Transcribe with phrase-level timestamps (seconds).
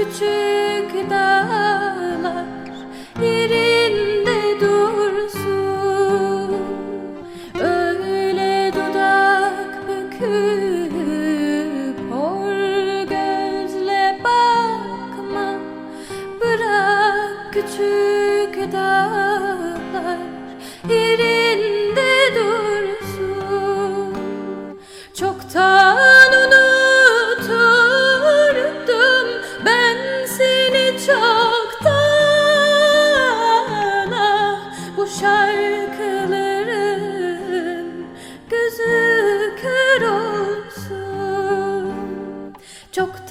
[0.00, 2.44] küçük dağlar
[3.22, 3.59] iri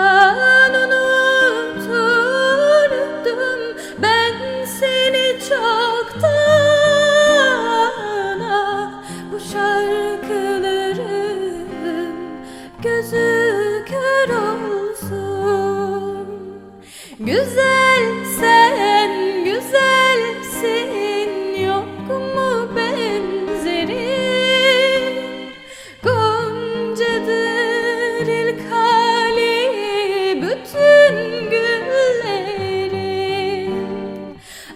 [0.00, 1.09] 花の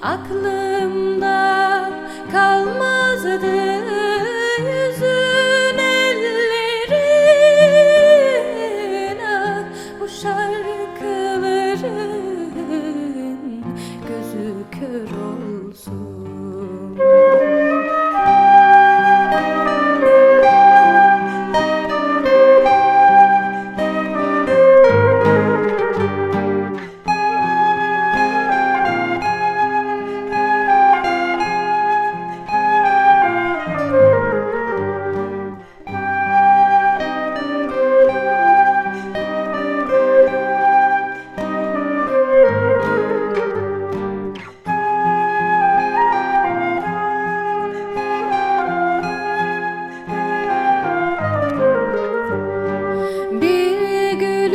[0.04, 0.73] Aklım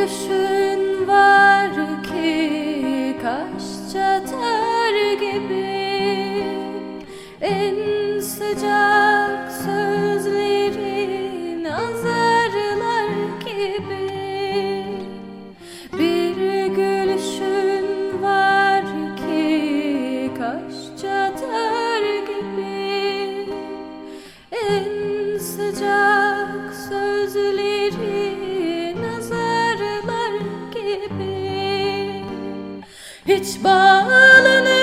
[0.10, 1.72] gülüşün var
[2.04, 6.44] ki kaş çatar gibi.
[7.42, 10.86] En sıcak sözlerin
[11.66, 13.10] azarlar
[13.46, 14.10] gibi.
[15.94, 18.84] Bir gülüşün var
[19.18, 21.69] ki kaş çatar
[33.30, 34.79] Hiç bağlanır.